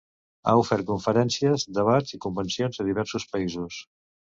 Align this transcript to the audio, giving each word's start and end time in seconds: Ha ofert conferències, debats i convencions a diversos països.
Ha 0.47 0.53
ofert 0.61 0.87
conferències, 0.93 1.67
debats 1.81 2.19
i 2.19 2.23
convencions 2.27 2.85
a 2.87 2.91
diversos 2.93 3.33
països. 3.37 3.85